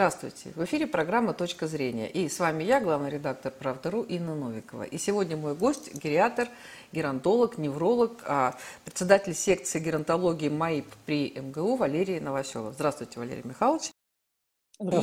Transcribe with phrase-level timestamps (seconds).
[0.00, 0.50] Здравствуйте.
[0.56, 2.08] В эфире программа «Точка зрения».
[2.08, 4.84] И с вами я, главный редактор «Правда.ру» Инна Новикова.
[4.84, 6.48] И сегодня мой гость– гериатр,
[6.90, 12.72] геронтолог, невролог, а председатель секции геронтологии МАИП при МГУ Валерий Новоселов.
[12.76, 13.90] Здравствуйте, Валерий Михайлович.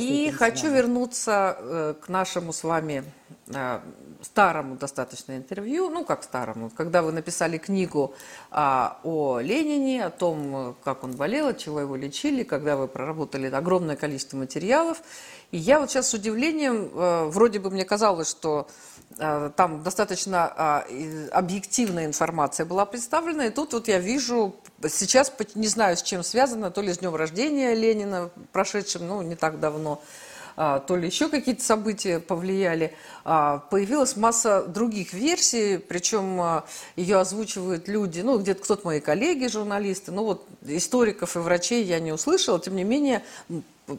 [0.00, 3.04] И хочу вернуться э, к нашему с вами
[4.20, 8.14] старому достаточно интервью, ну как старому, когда вы написали книгу
[8.50, 13.46] а, о Ленине, о том, как он болел, от чего его лечили, когда вы проработали
[13.46, 15.02] огромное количество материалов.
[15.50, 18.68] И я вот сейчас с удивлением, э, вроде бы мне казалось, что
[19.16, 20.84] Э, там достаточно а,
[21.32, 24.54] объективная информация была представлена, и тут вот я вижу,
[24.88, 29.34] сейчас не знаю, с чем связано, то ли с днем рождения Ленина, прошедшим, ну, не
[29.34, 30.04] так давно, а,
[30.58, 32.92] то ли еще какие-то события повлияли.
[33.24, 36.62] А, появилась масса других версий, причем
[36.96, 42.00] ее озвучивают люди, ну, где-то кто-то мои коллеги, журналисты, ну, вот историков и врачей я
[42.00, 43.22] не услышала, тем не менее,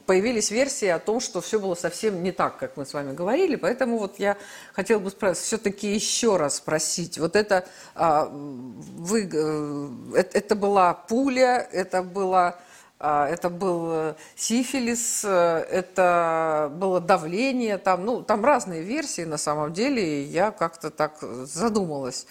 [0.06, 3.56] появились версии о том, что все было совсем не так, как мы с вами говорили.
[3.56, 4.38] Поэтому вот я
[4.74, 7.18] хотела бы все-таки еще раз спросить.
[7.18, 12.69] Вот это, а, вы, э, это была пуля, это была а,
[13.00, 19.74] это был э, сифилис, э, это было давление, там, ну, там разные версии на самом
[19.74, 22.28] деле, и я как-то так задумалась.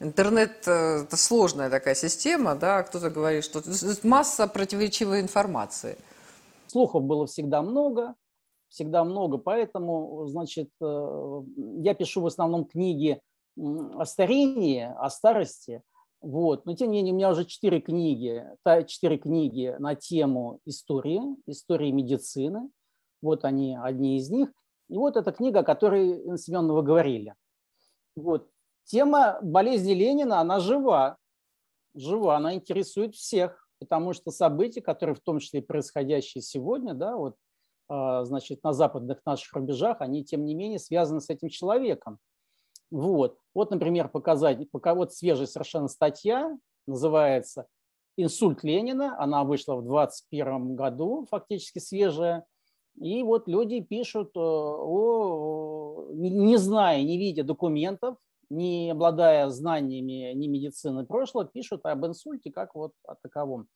[0.00, 3.60] Интернет– это сложная такая система, да, кто-то говорит, что
[4.04, 5.98] масса противоречивой информации–
[6.68, 8.14] Слухов было всегда много,
[8.68, 11.42] всегда много, поэтому, значит, э,
[11.78, 13.20] я пишу в основном книги
[13.56, 15.82] о старении, о старости,
[16.20, 16.66] вот.
[16.66, 18.44] Но тем не менее у меня уже четыре книги,
[18.86, 22.70] четыре книги на тему истории, истории медицины.
[23.22, 24.50] Вот они, одни из них.
[24.88, 27.34] И вот эта книга, о которой, Инна вы говорили.
[28.16, 28.48] Вот.
[28.84, 31.18] Тема болезни Ленина, она жива.
[31.94, 37.36] Жива, она интересует всех потому что события, которые в том числе происходящие сегодня, да, вот,
[37.88, 42.18] а, значит, на западных наших рубежах, они, тем не менее, связаны с этим человеком.
[42.90, 46.56] Вот, вот например, показать, пока вот свежая совершенно статья,
[46.86, 47.66] называется
[48.16, 52.46] «Инсульт Ленина», она вышла в 2021 году, фактически свежая,
[53.00, 58.16] и вот люди пишут, э, о, не зная, не видя документов,
[58.50, 63.68] не обладая знаниями ни медицины прошлого, пишут об инсульте как вот о таковом.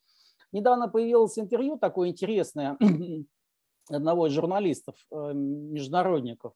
[0.51, 2.77] Недавно появилось интервью такое интересное
[3.91, 6.55] одного из журналистов, э, международников,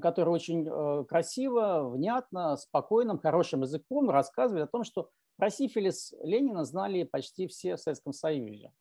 [0.00, 6.64] который очень э, красиво, внятно, спокойным, хорошим языком рассказывает о том, что про сифилис Ленина
[6.64, 8.72] знали почти все в Советском Союзе.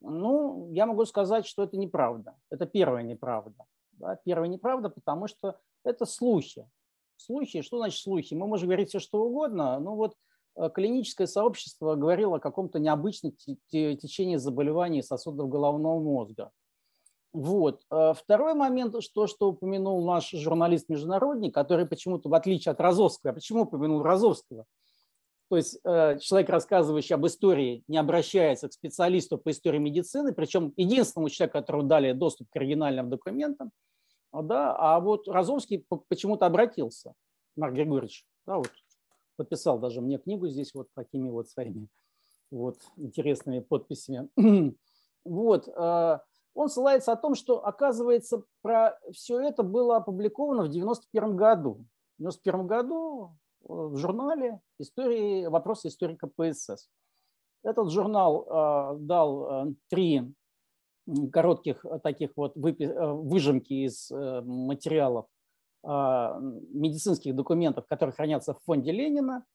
[0.00, 2.36] Ну, я могу сказать, что это неправда.
[2.50, 3.66] Это первая неправда.
[3.92, 4.16] Да?
[4.24, 6.68] Первая неправда, потому что это слухи.
[7.16, 8.34] Слухи, что значит слухи?
[8.34, 10.16] Мы можем говорить все, что угодно, но вот
[10.56, 13.34] э, клиническое сообщество говорило о каком-то необычном
[13.70, 16.50] течении заболеваний сосудов головного мозга.
[17.32, 17.82] Вот.
[17.90, 23.34] Э, второй момент, что, что упомянул наш журналист-международник, который почему-то, в отличие от Розовского, а
[23.34, 24.64] почему упомянул Розовского?
[25.48, 30.72] То есть э, человек, рассказывающий об истории, не обращается к специалисту по истории медицины, причем
[30.76, 33.72] единственному человеку, которому дали доступ к оригинальным документам,
[34.32, 37.14] да, а вот Розовский почему-то обратился,
[37.56, 38.70] Марк Григорьевич, да, вот
[39.36, 41.88] подписал даже мне книгу здесь вот такими вот своими
[42.50, 44.28] вот интересными подписями.
[45.22, 46.22] Вот, а,
[46.54, 51.84] он ссылается о том, что, оказывается, про все это было опубликовано в 91 году.
[52.18, 53.30] В 91 году
[53.62, 56.88] э, в журнале истории, вопросы историка ПСС.
[57.62, 60.32] Этот журнал а, дал э, три
[61.32, 65.26] коротких э, таких вот э, выжимки из э, материалов
[65.82, 69.46] медицинских документов, которые хранятся в фонде Ленина.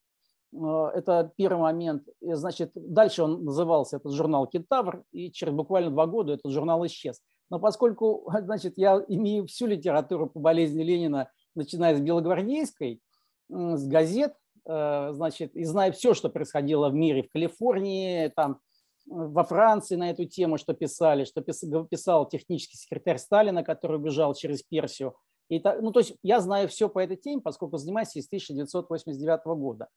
[0.53, 2.03] Это первый момент.
[2.21, 7.21] Значит, дальше он назывался этот журнал «Кентавр», и через буквально два года этот журнал исчез.
[7.49, 13.01] Но поскольку значит, я имею всю литературу по болезни Ленина, начиная с Белогвардейской,
[13.49, 14.33] с газет,
[14.65, 18.59] значит, и знаю все, что происходило в мире, в Калифорнии, там,
[19.05, 24.63] во Франции на эту тему, что писали, что писал технический секретарь Сталина, который убежал через
[24.63, 25.15] Персию.
[25.49, 29.87] И, ну, то есть я знаю все по этой теме, поскольку занимаюсь с 1989 года.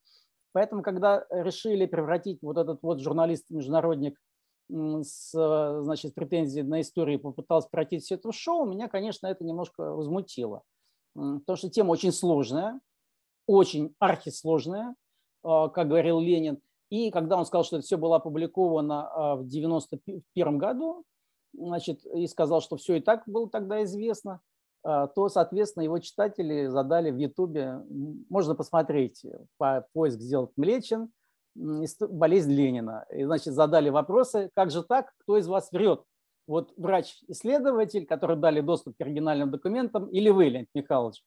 [0.52, 4.18] Поэтому, когда решили превратить вот этот вот журналист-международник
[4.70, 5.30] с
[5.82, 10.62] значит, претензией на историю попытался пройти все это в шоу, меня, конечно, это немножко возмутило.
[11.14, 12.80] Потому что тема очень сложная,
[13.46, 14.94] очень архисложная,
[15.42, 16.60] а, как говорил Ленин.
[16.90, 21.04] И когда он сказал, что это все было опубликовано а, в 1991 году,
[21.54, 24.40] значит, и сказал, что все и так было тогда известно,
[24.82, 27.80] то, соответственно, его читатели задали в Ютубе,
[28.30, 29.24] можно посмотреть,
[29.56, 31.10] по поиск сделать Млечин,
[31.54, 33.04] болезнь Ленина.
[33.12, 36.02] И, значит, задали вопросы, как же так, кто из вас врет?
[36.46, 41.22] Вот врач-исследователь, который дали доступ к оригинальным документам, или вы, Леонид Михайлович?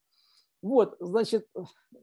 [0.61, 1.47] Вот, значит,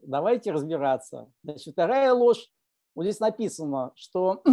[0.02, 1.30] давайте разбираться.
[1.42, 2.48] Значит, вторая ложь.
[2.94, 4.50] Вот здесь написано, что а,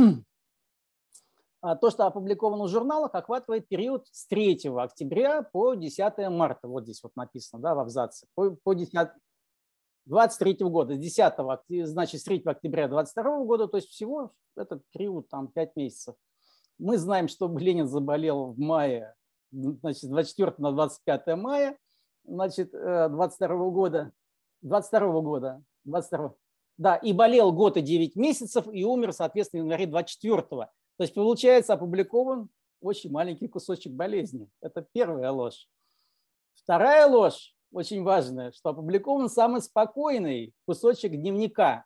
[1.73, 6.67] то, что опубликовано в журналах, охватывает период с 3 октября по 10 марта.
[6.67, 8.27] Вот здесь вот написано, да, в абзаце.
[8.35, 8.93] По, по 10,
[10.05, 15.27] 23 года, с 10, значит, с 3 октября 22 года, то есть всего этот период
[15.29, 16.15] там 5 месяцев.
[16.77, 19.15] Мы знаем, что Ленин заболел в мае,
[19.51, 21.77] значит, 24 на 25 мая,
[22.25, 24.11] значит, 22 э, года,
[24.61, 26.35] 22 года, 22
[26.77, 30.67] да, и болел год и 9 месяцев, и умер, соответственно, в январе 24 -го.
[30.97, 32.49] То есть, получается, опубликован
[32.81, 34.49] очень маленький кусочек болезни.
[34.61, 35.67] Это первая ложь.
[36.53, 41.85] Вторая ложь, очень важная, что опубликован самый спокойный кусочек дневника.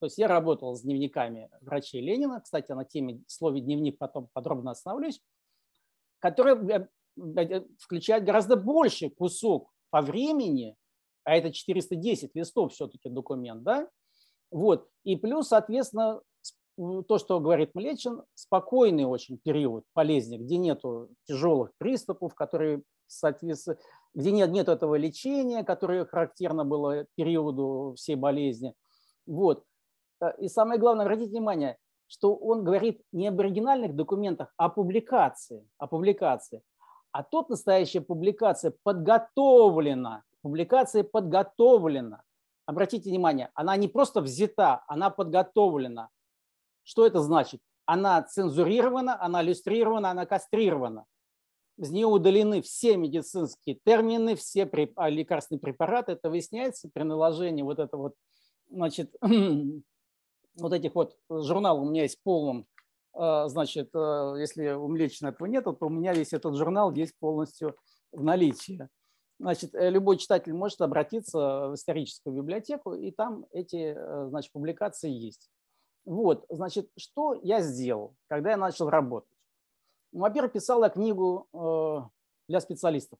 [0.00, 4.72] То есть я работал с дневниками врачей Ленина, кстати, на теме слове дневник потом подробно
[4.72, 5.20] остановлюсь,
[6.20, 6.88] который э,
[7.36, 10.76] э, включает гораздо больше кусок по времени,
[11.24, 13.88] а это 410 листов все-таки документ, да,
[14.50, 16.20] вот, и плюс, соответственно,
[17.08, 23.78] то, что говорит Млечин, спокойный очень период болезни, где нету тяжелых приступов, которые, соответственно,
[24.14, 28.74] где нет, нет этого лечения, которое характерно было периоду всей болезни.
[29.26, 29.64] Вот.
[30.20, 34.68] Э, и самое главное, обратите внимание, что он говорит не об оригинальных документах, а о
[34.68, 35.68] публикации.
[35.78, 36.62] О публикации.
[37.10, 40.22] А тут настоящая публикация подготовлена.
[40.42, 42.22] Публикация подготовлена.
[42.66, 46.10] Обратите внимание, она не просто взята, она подготовлена.
[46.88, 47.60] Что это значит?
[47.84, 51.04] Она цензурирована, она иллюстрирована, она кастрирована.
[51.76, 56.12] Из нее удалены все медицинские термины, все а, лекарственные препараты.
[56.12, 58.14] Это выясняется при наложении вот этого вот,
[58.70, 62.66] значит, вот этих вот журналов у меня есть полным
[63.12, 67.18] а, значит, а, если у Млечина этого нет, то у меня весь этот журнал есть
[67.18, 67.76] полностью
[68.12, 68.88] в наличии.
[69.38, 75.10] Значит, э, любой читатель может обратиться в историческую библиотеку, и там эти э, значит, публикации
[75.10, 75.50] есть.
[76.08, 79.28] Вот, значит, что я сделал, когда я начал работать?
[80.12, 82.00] Ну, во-первых, писал я книгу э,
[82.48, 83.18] для специалистов.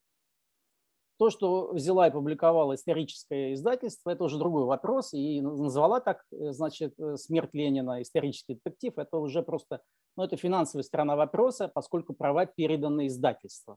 [1.19, 5.13] То, что взяла и публиковала историческое издательство, это уже другой вопрос.
[5.13, 8.01] И назвала так, э, значит, э, «Смерть Ленина.
[8.01, 8.97] Исторический детектив».
[8.97, 9.83] Это уже просто,
[10.17, 13.77] ну, это финансовая сторона вопроса, поскольку права переданы издательству.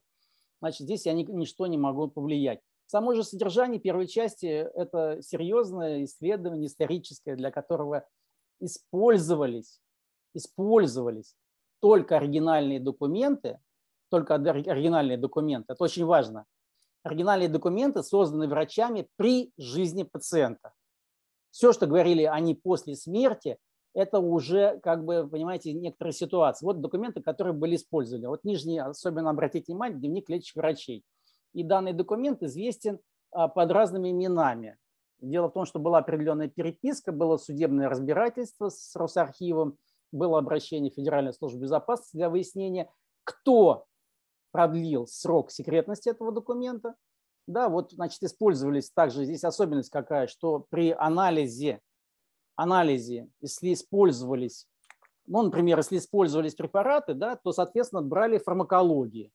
[0.62, 2.62] Значит, здесь я ни, ничто не могу повлиять.
[2.86, 8.06] Само же содержание первой части– это серьезное исследование историческое, для которого
[8.62, 9.82] использовались,
[10.34, 11.36] использовались
[11.80, 13.60] только оригинальные документы,
[14.10, 16.46] только оригинальные документы, это очень важно,
[17.04, 20.74] оригинальные документы созданы врачами при жизни пациента.
[21.50, 23.58] Все, что говорили они после смерти,
[23.94, 26.66] это уже, как бы, понимаете, некоторые ситуации.
[26.66, 28.30] Вот документы, которые были использованы.
[28.30, 31.04] Вот нижний, особенно обратите внимание, дневник лечащих врачей.
[31.54, 33.00] И данный документ известен
[33.32, 34.78] а, под разными именами.
[35.22, 39.78] Дело в том, что была определенная переписка, было судебное разбирательство с Росархивом,
[40.12, 42.92] было обращение в Федеральную службу безопасности для выяснения,
[43.24, 43.86] кто
[44.52, 46.96] продлил срок секретности этого документа.
[47.48, 51.82] Да, вот, значит, использовались также, здесь особенность какая, что при анализе,
[52.56, 54.68] анализе, если использовались,
[55.28, 59.32] ну, например, если использовались препараты, да, то, соответственно, брали фармакологии.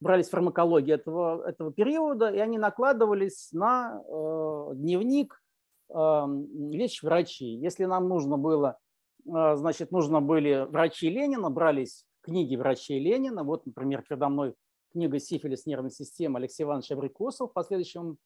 [0.00, 5.42] Брались фармакологии этого, этого периода, и они накладывались на э, дневник
[5.88, 5.94] э,
[6.70, 7.58] лечащих врачей.
[7.58, 8.78] Если нам нужно было,
[9.26, 13.42] э, значит, нужно были врачи Ленина, брались книги врачей Ленина.
[13.42, 14.54] Вот, например, передо мной
[14.92, 18.18] книга «Сифилис нервной системы» Алексея Ивановича Абрикосова, в последующем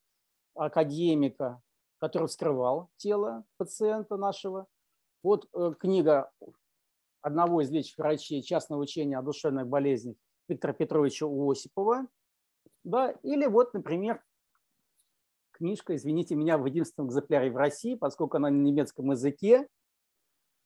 [0.54, 1.62] академика,
[2.00, 4.66] который вскрывал тело пациента нашего.
[5.23, 6.30] Вот э, книга
[7.23, 10.16] одного из лечащих врачей частного учения о душевных болезнях
[10.52, 12.06] Виктора Петровича Осипова.
[12.85, 14.23] Да, или вот, например,
[15.52, 19.68] книжка, извините меня, в единственном экземпляре в России, поскольку она на немецком языке,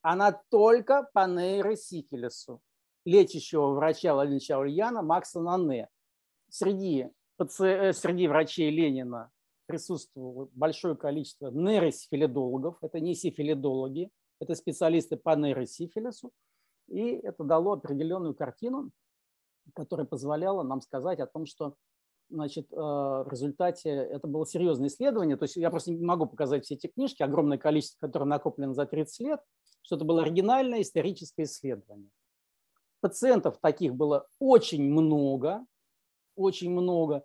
[0.03, 2.61] она только по нейросифилису
[3.05, 5.89] лечащего врача Владимира Ульяна Макса Нане.
[6.49, 9.31] Среди, э, среди врачей Ленина
[9.67, 12.77] присутствовало большое количество нейросифилидологов.
[12.83, 16.33] Это не сифилидологи, это специалисты по нейросифилису.
[16.89, 18.91] И это дало определенную картину,
[19.75, 21.75] которая позволяла нам сказать о том, что
[22.29, 25.37] значит, э, в результате это было серьезное исследование.
[25.37, 28.87] То есть я просто не могу показать все эти книжки, огромное количество, которое накоплено за
[28.87, 29.41] 30 лет,
[29.83, 32.11] что это было оригинальное историческое исследование.
[33.01, 35.65] Пациентов таких было очень много,
[36.35, 37.25] очень много.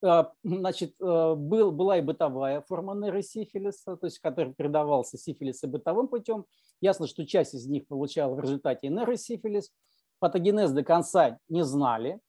[0.00, 5.66] А, значит, э, был, была и бытовая форма нейросифилиса, то есть который передавался сифилис и
[5.66, 6.46] бытовым путем.
[6.80, 9.72] Ясно, что часть из них получала в результате нейросифилис.
[10.18, 12.20] Патогенез до конца не знали.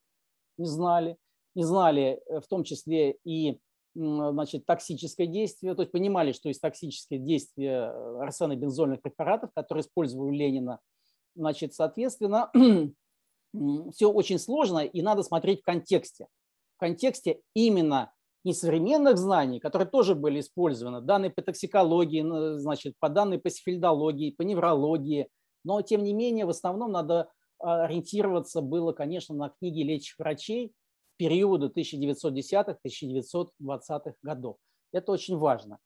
[0.57, 1.17] не знали,
[1.55, 3.59] не знали в том числе и
[3.95, 7.89] значит, токсическое действие, то есть понимали, что есть токсическое действие
[8.21, 10.79] арсенобензольных препаратов, которые использовали Ленина.
[11.35, 12.51] Значит, соответственно,
[13.91, 16.27] все очень сложно, и надо смотреть в контексте.
[16.77, 23.09] В контексте именно не современных знаний, которые тоже были использованы, данные по токсикологии, значит, по
[23.09, 25.27] данным по сифильдологии, по неврологии,
[25.65, 30.73] но тем не менее в основном надо ориентироваться было, конечно, на книги лечащих врачей
[31.17, 34.55] периода 1910-1920-х годов.
[34.91, 35.77] Это очень важно.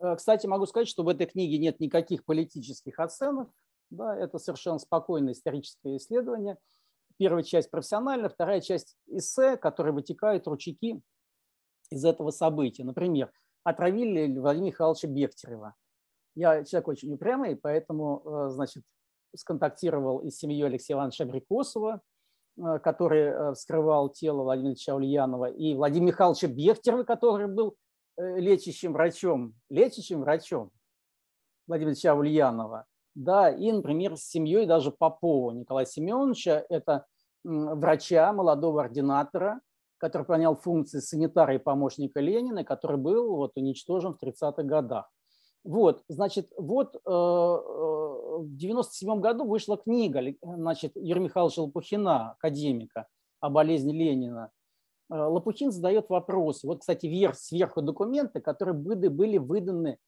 [0.00, 3.50] Э, кстати, могу сказать, что в этой книге нет никаких политических оценок.
[3.90, 6.58] Да, это совершенно спокойное историческое исследование.
[7.16, 11.00] Первая часть профессиональная, вторая часть эссе, которые вытекают ручейки
[11.90, 12.84] из этого события.
[12.84, 13.32] Например,
[13.64, 15.74] отравили Владимира Михайловича Бехтерева.
[16.34, 18.84] Я человек очень упрямый, поэтому э, значит,
[19.36, 22.00] сконтактировал и с семьей Алексея Ивановича Абрикосова,
[22.56, 27.76] э, который э, вскрывал тело Владимира Ильича Ульянова, и Владимира Михайловича Бехтерева, который был
[28.16, 30.72] лечащим врачом, лечащим врачом
[31.68, 32.86] Владимира Ильича Ульянова.
[33.14, 37.06] Да, и, например, с семьей даже Попова Николая Семеновича, это
[37.44, 39.60] врача, молодого ординатора,
[39.98, 45.10] который выполнял функции санитара и помощника Ленина, который был вот уничтожен в 30-х годах.
[45.64, 53.08] Вот, значит, вот э, э в 97 году вышла книга значит, Юрия Михайловича Лопухина, академика,
[53.40, 54.52] о болезни Ленина.
[55.10, 56.66] Э, Лопухин задает вопросы.
[56.66, 59.98] Вот, кстати, вверх, сверху документы, которые были, выданы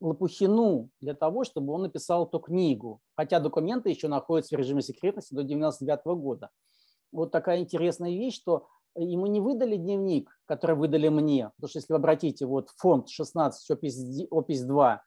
[0.00, 3.00] Лопухину для того, чтобы он написал эту книгу.
[3.16, 6.50] Хотя документы еще находятся в режиме секретности до 99 года.
[7.12, 11.92] Вот такая интересная вещь, что ему не выдали дневник, который выдали мне, потому что если
[11.92, 15.02] вы обратите, вот фонд 16, опись, опись 2,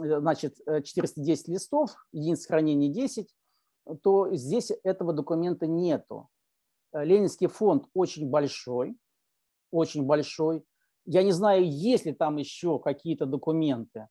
[0.00, 3.34] э, значит, 410 э, листов, единиц хранения 10,
[4.02, 6.28] то здесь этого документа нету.
[6.92, 8.96] Э, Ленинский фонд очень большой,
[9.70, 10.64] очень большой.
[11.06, 14.08] Я не знаю, есть ли там еще какие-то документы,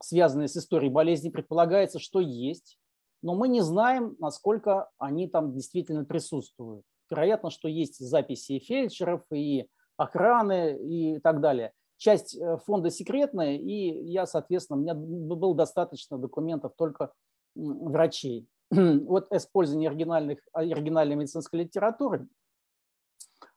[0.00, 1.30] связанные с историей болезни.
[1.30, 2.78] Предполагается, что есть,
[3.22, 6.84] но мы не знаем, насколько они там действительно присутствуют.
[7.10, 11.72] Вероятно, что есть записи фельдшеров, и охраны и так далее.
[11.96, 17.12] Часть э, фонда секретная, и я, соответственно, у меня было достаточно документов только
[17.54, 18.48] врачей.
[18.70, 22.28] Вот использование оригинальных, оригинальной медицинской литературы.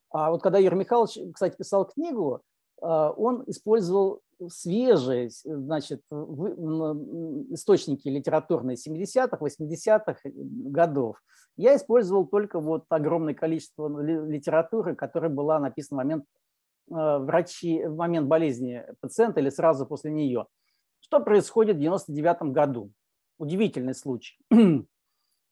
[0.09, 2.41] А вот когда Юрий Михайлович, кстати, писал книгу,
[2.81, 6.01] а, он использовал свежие значит,
[7.49, 11.21] источники литературные 70-х, 80-х годов.
[11.57, 16.25] Я использовал только вот огромное количество литературы, которая была написана в момент,
[16.91, 20.47] а, врачи, в момент болезни пациента или сразу после нее.
[21.01, 22.91] Что происходит в 99 году?
[23.37, 24.37] Удивительный случай.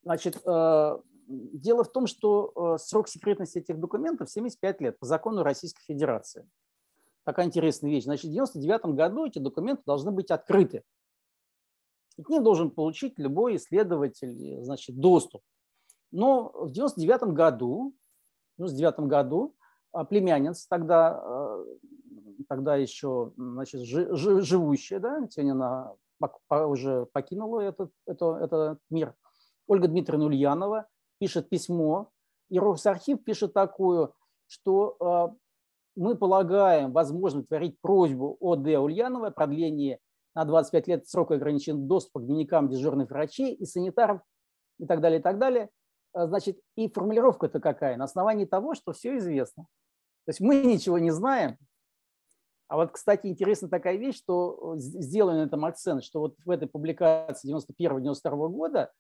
[0.03, 5.83] Значит, а, дело в том, что срок секретности этих документов 75 лет по закону Российской
[5.83, 6.47] Федерации
[7.23, 8.03] такая интересная вещь.
[8.03, 10.83] Значит, в 1999 году эти документы должны быть открыты.
[12.17, 15.41] И к ним должен получить любой исследователь значит, доступ.
[16.11, 17.93] Но в 1999 году,
[18.57, 19.55] в 99 году
[19.91, 21.65] а, племянница тогда, а,
[22.47, 25.93] тогда еще значит, живущая, да, сегодня она
[26.49, 29.15] уже покинула этот, это, этот мир,
[29.67, 30.87] Ольга Дмитриевна Ульянова
[31.19, 32.09] пишет письмо,
[32.49, 34.13] и Росархив пишет такую,
[34.47, 35.35] что а,
[35.95, 38.77] мы полагаем возможным творить просьбу о Д.
[38.77, 39.99] Ульяновой о продлении
[40.35, 44.21] на 25 лет срока ограничен доступа к дневникам дежурных врачей и санитаров
[44.79, 45.69] и так далее, и так далее.
[46.13, 47.97] А, значит, и формулировка-то какая?
[47.97, 49.63] На основании того, что все известно.
[50.25, 51.57] То есть мы ничего не знаем.
[52.67, 56.67] А вот, кстати, интересна такая вещь, что сделан на этом акцент, что вот в этой
[56.67, 58.91] публикации 91-92 года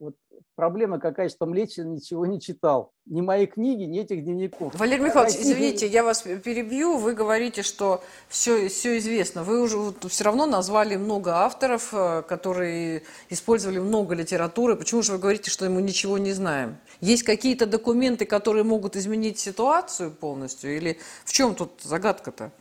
[0.00, 0.14] вот
[0.54, 2.92] проблема какая, что Млечин ничего не читал.
[3.06, 4.74] Ни мои книги, ни этих дневников.
[4.78, 5.52] Валерий Михайлович, Россия...
[5.52, 6.98] извините, я вас перебью.
[6.98, 9.42] Вы говорите, что все, все известно.
[9.42, 14.76] Вы уже вот все равно назвали много авторов, э, которые использовали много литературы.
[14.76, 16.76] Почему же вы говорите, что мы ничего не знаем?
[17.00, 20.76] Есть какие-то документы, которые могут изменить ситуацию полностью?
[20.76, 22.52] Или в чем тут загадка-то?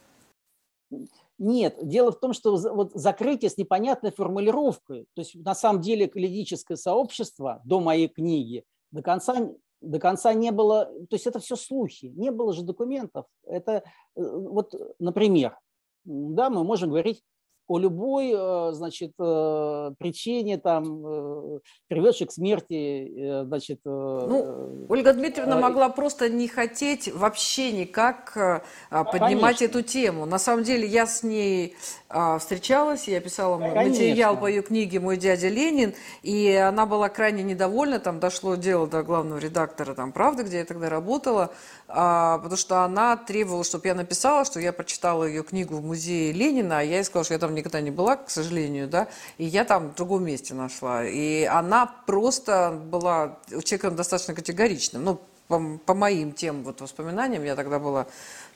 [1.40, 6.08] Нет, дело в том, что вот закрытие с непонятной формулировкой, то есть на самом деле
[6.08, 9.50] клиническое сообщество до моей книги до конца,
[9.82, 13.26] до конца не было, то есть это все слухи, не было же документов.
[13.46, 13.82] Это э,
[14.16, 15.58] вот, например,
[16.06, 17.22] да, мы можем говорить
[17.68, 23.80] о любой, э, значит, э, причине, там, э, приведшей к смерти, значит...
[23.84, 29.66] Ну, Ольга Дмитриевна могла просто не хотеть вообще никак поднимать Конечно.
[29.66, 30.26] эту тему.
[30.26, 31.76] На самом деле я с ней
[32.10, 33.84] а, встречалась, я писала Конечно.
[33.84, 35.94] материал по ее книге «Мой дядя Ленин»,
[36.24, 40.66] и она была крайне недовольна, там дошло дело до главного редактора там «Правды», где я
[40.66, 41.52] тогда работала,
[41.90, 46.32] а, потому что она требовала, чтобы я написала, что я прочитала ее книгу в музее
[46.32, 49.46] Ленина, а я ей сказала, что я там никогда не была, к сожалению, да, и
[49.46, 51.06] я там в другом месте нашла.
[51.06, 57.56] И она просто была человеком достаточно категоричным, ну, по, по моим тем вот воспоминаниям, я
[57.56, 58.08] тогда была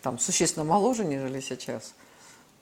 [0.01, 1.93] там существенно моложе, нежели сейчас.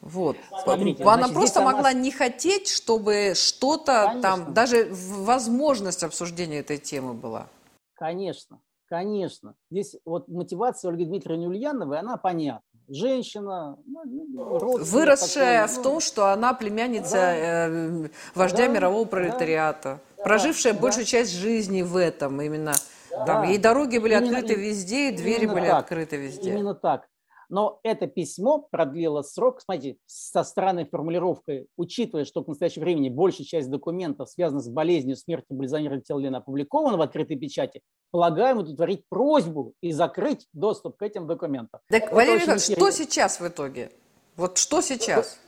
[0.02, 0.38] Вот.
[0.64, 1.94] Смотрите, она значит, просто могла она...
[1.94, 7.48] не хотеть, чтобы что-то там, даже возможность обсуждения этой темы была.
[7.96, 9.56] Конечно, конечно.
[9.70, 12.62] Здесь вот мотивация Ольги Дмитриевны Ульяновой, она понятна.
[12.90, 18.68] Женщина, ну, ну выросшая такой, ну, в том, что она племянница да, э, вождя да,
[18.68, 22.74] мирового пролетариата, да, прожившая да, большую часть жизни в этом именно.
[23.12, 26.50] Да, там, ей дороги были именно, открыты везде, и двери были так, открыты везде.
[26.50, 27.08] Именно так.
[27.50, 33.46] Но это письмо продлило срок, смотрите, со странной формулировкой, учитывая, что в настоящее время большая
[33.46, 39.74] часть документов, связанных с болезнью смерти Бальзамира Теллина, опубликована в открытой печати, полагаем удовлетворить просьбу
[39.82, 41.80] и закрыть доступ к этим документам.
[41.90, 43.92] Так, Валерий Иванович, что сейчас в итоге?
[44.36, 45.40] Вот что сейчас?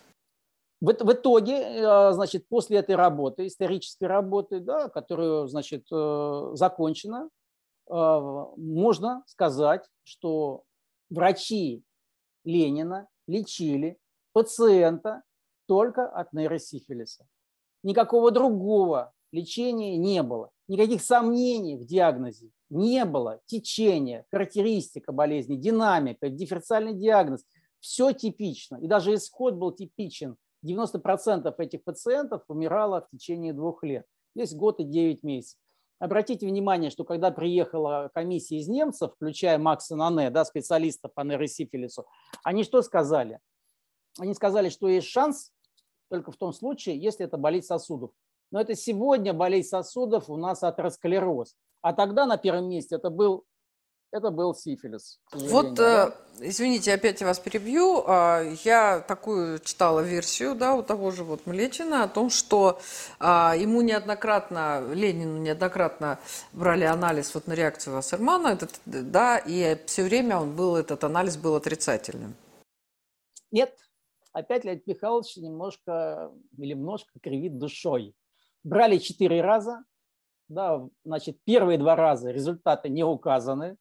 [0.82, 7.30] В, в итоге, э, значит, после этой работы, исторической работы, да, которую, значит, э, закончена,
[7.88, 10.64] э, можно сказать, что
[11.12, 11.84] врачи
[12.44, 13.98] Ленина лечили
[14.34, 15.24] пациента
[15.68, 17.28] только от нейросифилиса.
[17.84, 20.52] Никакого другого лечения не было.
[20.68, 23.42] Никаких сомнений в диагнозе не было.
[23.46, 27.46] Течение, характеристика болезни, динамика, дифференциальный диагноз.
[27.80, 28.78] Все типично.
[28.78, 30.38] И даже исход был типичен.
[30.66, 34.06] 90% этих пациентов умирало в течение двух лет.
[34.36, 35.60] Здесь год и 9 месяцев.
[36.02, 42.08] Обратите внимание, что когда приехала комиссия из немцев, включая Макса Нане, да, специалиста по нейросифилису,
[42.44, 43.40] они что сказали?
[44.18, 45.52] Они сказали, что есть шанс
[46.10, 48.10] только в том случае, если это болезнь сосудов.
[48.50, 51.56] Но это сегодня болезнь сосудов у нас атеросклероз.
[51.82, 53.46] А тогда на первом месте это был
[54.12, 55.20] это был сифилис.
[55.32, 56.14] Вот, да?
[56.40, 58.04] Э, извините, опять я вас перебью.
[58.06, 62.80] А, я такую читала версию, да, у того же вот Млечина о том, что
[63.20, 66.20] а, ему неоднократно, Ленину неоднократно
[66.52, 71.38] брали анализ вот на реакцию Вассермана, этот, да, и все время он был, этот анализ
[71.38, 72.36] был отрицательным.
[73.52, 73.78] Нет,
[74.34, 78.14] опять Леонид Михайлович немножко или немножко кривит душой.
[78.64, 79.84] Брали четыре раза,
[80.50, 83.78] да, значит, первые два раза результаты не указаны,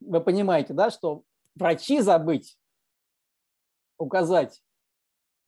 [0.00, 1.22] вы понимаете, да, что
[1.54, 2.58] врачи забыть
[3.98, 4.62] указать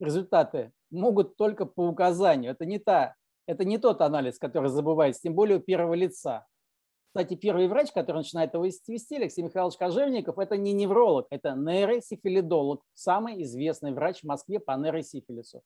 [0.01, 2.53] результаты могут только по указанию.
[2.53, 3.15] Это не, та,
[3.47, 6.47] это не тот анализ, который забывается, тем более у первого лица.
[7.09, 12.83] Кстати, первый врач, который начинает его вести, Алексей Михайлович Кожевников, это не невролог, это нейросифилидолог,
[12.95, 15.63] самый известный врач в Москве по нейросифилису.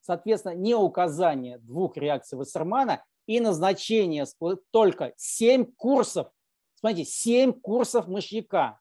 [0.00, 4.24] Соответственно, не указание двух реакций Вассермана и назначение
[4.70, 6.28] только 7 курсов
[6.78, 8.78] Смотрите, 7 курсов мышьяка,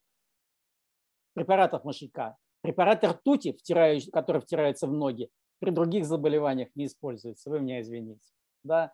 [1.33, 2.37] препаратов мышьяка.
[2.61, 5.29] Препарат ртути, втирающий, который втирается в ноги,
[5.59, 7.49] при других заболеваниях не используется.
[7.49, 8.27] Вы меня извините.
[8.63, 8.91] Да?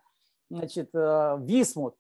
[0.49, 1.95] Значит, э, висмут,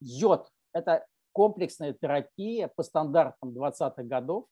[0.00, 4.46] йод– это комплексная терапия по стандартам 20-х годов,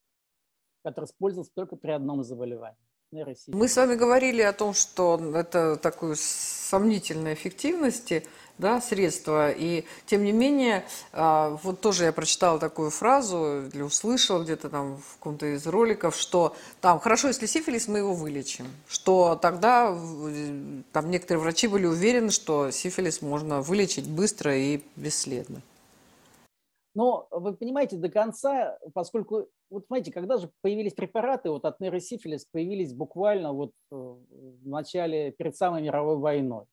[0.83, 2.77] которая использовалась только при одном заболевании.
[3.47, 8.27] Мы с вами говорили о том, что это такой сомнительной эффективности–
[8.57, 9.51] да, средства.
[9.51, 14.97] И тем не менее, а, вот тоже я прочитала такую фразу или услышала где-то там
[14.97, 18.67] в каком-то из роликов, что там хорошо, если сифилис, мы его вылечим.
[18.87, 19.97] Что тогда
[20.91, 25.61] там некоторые врачи были уверены, что сифилис можно вылечить быстро и бесследно.
[26.95, 32.45] Но вы понимаете, до конца, поскольку, вот знаете, когда же появились препараты вот от нейросифилис,
[32.45, 36.63] появились буквально вот э, в начале, перед самой мировой войной.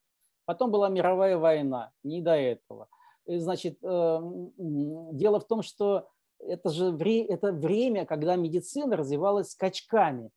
[0.44, 2.88] Потом была мировая война, не до этого.
[3.26, 4.20] И, значит, э,
[4.58, 6.08] дело в том, что
[6.40, 10.30] это же вре, это время, когда медицина развивалась скачками,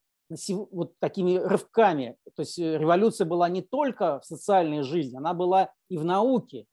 [0.72, 2.18] вот такими рывками.
[2.36, 6.66] То есть э, революция была не только в социальной жизни, она была и в науке,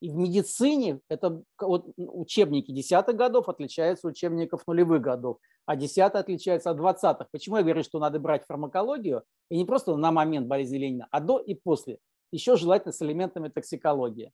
[0.00, 1.00] и в медицине.
[1.08, 7.28] Это вот учебники десятых годов отличаются от учебников нулевых годов, а десятые отличаются от двадцатых.
[7.30, 11.20] Почему я говорю, что надо брать фармакологию, и не просто на момент болезни Ленина, а
[11.20, 11.98] до и после
[12.32, 14.32] еще желательно с элементами токсикологии.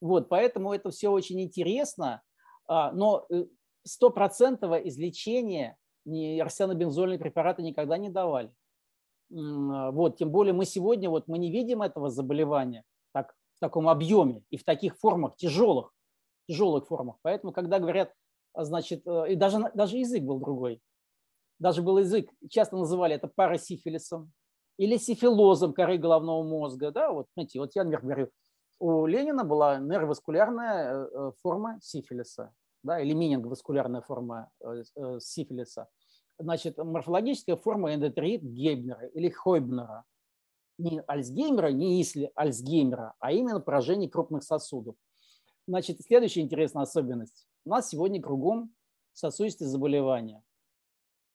[0.00, 2.22] Вот, поэтому это все очень интересно,
[2.66, 3.46] а, но э,
[3.84, 5.76] стопроцентного излечения
[6.06, 8.54] арсенобензольные препараты никогда не давали.
[9.28, 14.42] Вот, тем более мы сегодня вот мы не видим этого заболевания так, в таком объеме
[14.50, 15.94] и в таких формах тяжелых,
[16.48, 17.16] тяжелых формах.
[17.22, 18.12] Поэтому, когда говорят,
[18.54, 20.80] а, значит, э, и даже, даже язык был другой.
[21.58, 24.32] Даже был язык, часто называли это парасифилисом
[24.80, 26.90] или сифилозом коры головного мозга.
[26.90, 27.12] Да?
[27.12, 28.30] Вот, знаете, вот я, например, говорю,
[28.78, 34.50] у Ленина была нервоваскулярная э, э, форма сифилиса, да, или мининговаскулярная форма
[35.18, 35.88] сифилиса
[36.40, 40.04] значит, морфологическая форма эндотерит Гейбнера или Хойбнера.
[40.78, 44.96] Не Альцгеймера, не если Альцгеймера, а именно поражение крупных сосудов.
[45.66, 47.46] Значит, следующая интересная особенность.
[47.66, 48.74] У нас сегодня кругом
[49.12, 50.42] сосудистые заболевания.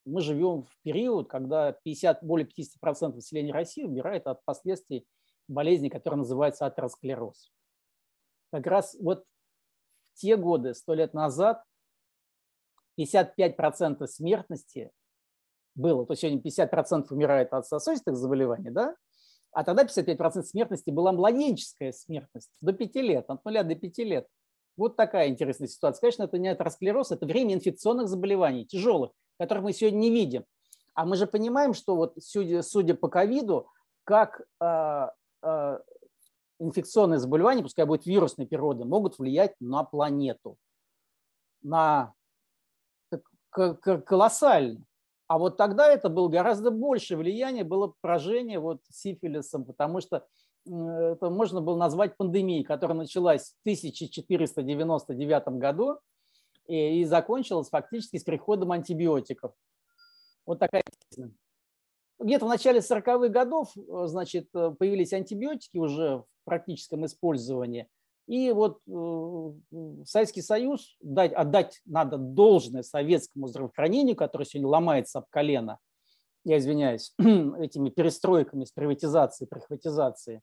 [0.05, 5.07] Мы живем в период, когда 50, более 50% населения России умирает от последствий
[5.47, 7.51] болезни, которая называется атеросклероз.
[8.51, 9.25] Как раз вот
[10.03, 11.63] в те годы, сто лет назад,
[12.99, 14.91] 55% смертности
[15.73, 18.95] было, то сегодня 50% умирает от сосудистых заболеваний, да?
[19.51, 24.27] А тогда 55% смертности была младенческая смертность до 5 лет, от 0 до 5 лет.
[24.77, 26.01] Вот такая интересная ситуация.
[26.01, 30.45] Конечно, это не атеросклероз, это время инфекционных заболеваний, тяжелых, которых мы сегодня не видим.
[30.93, 33.69] А мы же понимаем, что вот судя, судя по ковиду,
[34.03, 35.07] как э,
[35.43, 35.79] э,
[36.59, 40.57] инфекционные заболевания, пускай будет вирусной природы, могут влиять на планету,
[41.61, 42.13] на
[43.49, 44.85] колоссально.
[45.27, 50.25] А вот тогда это было гораздо больше влияние, было поражение вот сифилисом, потому что
[50.65, 55.99] это можно было назвать пандемией, которая началась в 1499 году
[56.67, 59.53] и, и закончилась фактически с приходом антибиотиков.
[60.45, 60.83] Вот такая
[62.19, 67.89] где-то в начале 40-х годов значит, появились антибиотики уже в практическом использовании.
[68.27, 75.25] И вот э, Советский Союз, дать, отдать надо должное советскому здравоохранению, которое сегодня ломается об
[75.29, 75.77] колено,
[76.43, 80.41] я извиняюсь, этими перестройками с приватизацией, прихватизацией,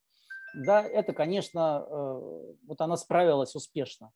[0.55, 4.11] да, это, конечно, э, вот она справилась успешно.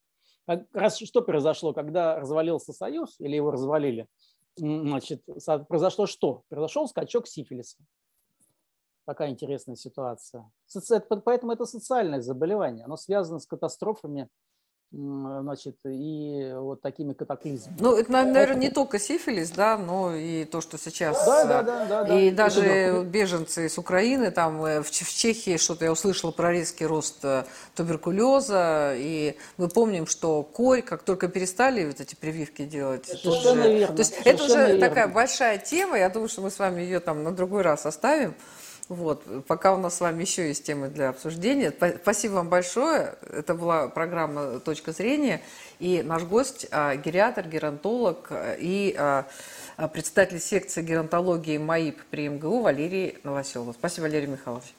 [0.72, 4.06] Раз что произошло, когда развалился Союз или его развалили,
[4.56, 5.24] значит,
[5.68, 6.44] произошло что?
[6.48, 7.78] Произошел скачок сифилиса
[9.06, 10.50] такая интересная ситуация.
[11.24, 12.84] Поэтому это социальное заболевание.
[12.84, 14.28] Оно связано с катастрофами
[14.92, 17.76] значит, и вот такими катаклизмами.
[17.80, 21.24] Ну, это, наверное, не только сифилис, да, но и то, что сейчас...
[21.26, 21.86] Да, да, да.
[21.86, 22.44] да, да и да.
[22.44, 23.04] даже это...
[23.04, 27.44] беженцы с Украины, там э, в Чехии что-то я услышала про резкий рост э,
[27.74, 33.06] туберкулеза, и мы помним, что корь, как только перестали вот эти прививки делать...
[33.06, 33.78] Совершенно уже...
[33.78, 33.96] верно.
[33.96, 34.88] То есть это уже верно.
[34.88, 38.34] такая большая тема, я думаю, что мы с вами ее там на другой раз оставим.
[38.88, 41.72] Вот, пока у нас с вами еще есть темы для обсуждения.
[41.72, 43.16] Спасибо вам большое.
[43.32, 45.42] Это была программа «Точка зрения».
[45.80, 49.26] И наш гость а,– гериатр, геронтолог и а,
[49.92, 53.74] председатель секции геронтологии МАИП при МГУ Валерий Новоселов.
[53.76, 54.75] Спасибо, Валерий Михайлович.